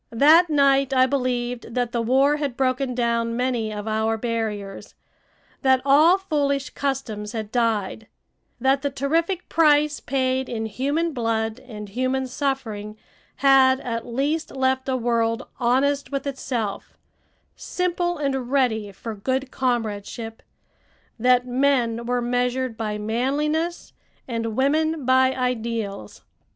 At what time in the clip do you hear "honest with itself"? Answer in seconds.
15.59-16.97